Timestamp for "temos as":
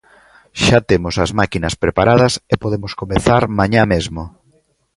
0.89-1.31